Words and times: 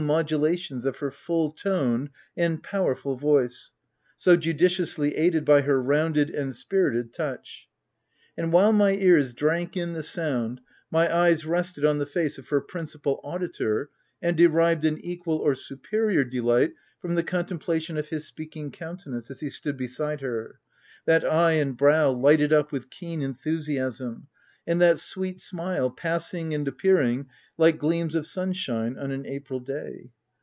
347 0.01 0.25
modulations 0.41 0.83
of 0.87 0.97
her 0.97 1.11
full 1.11 1.51
toned 1.51 2.09
and 2.35 2.63
powerful 2.63 3.15
voice, 3.15 3.69
so 4.17 4.35
judiciously 4.35 5.15
aided 5.15 5.45
by 5.45 5.61
her 5.61 5.79
rounded 5.79 6.31
and 6.31 6.55
spirited 6.55 7.13
touch; 7.13 7.67
and 8.35 8.51
while 8.51 8.73
my 8.73 8.93
ears 8.93 9.31
drank 9.31 9.77
in 9.77 9.93
the 9.93 10.01
sound, 10.01 10.59
my 10.89 11.15
eyes 11.15 11.45
rested 11.45 11.85
on 11.85 11.99
the 11.99 12.05
face 12.07 12.39
of 12.39 12.49
her 12.49 12.59
prin 12.59 12.85
cipal 12.85 13.19
auditor, 13.23 13.91
and 14.23 14.35
derived 14.35 14.85
an 14.85 14.97
equal 15.05 15.37
or 15.37 15.53
superior 15.53 16.23
delight 16.23 16.73
from 16.99 17.13
the 17.13 17.21
contemplation 17.21 17.95
of 17.95 18.09
his 18.09 18.25
speaking 18.25 18.71
countenance, 18.71 19.29
as 19.29 19.41
he 19.41 19.49
stood 19.51 19.77
beside 19.77 20.21
her— 20.21 20.59
that 21.05 21.23
eye 21.23 21.51
and 21.51 21.77
brow 21.77 22.09
lighted 22.09 22.51
up 22.51 22.71
with 22.71 22.89
keen 22.89 23.21
enthusiasm, 23.21 24.25
and 24.67 24.79
that 24.79 24.99
sweet 24.99 25.39
smile 25.39 25.89
passing 25.89 26.53
and 26.53 26.67
appearing 26.67 27.27
like 27.57 27.79
gleams 27.79 28.13
of 28.13 28.27
sunshine 28.27 28.95
on 28.95 29.09
an 29.09 29.25
April 29.25 29.59
day. 29.59 30.07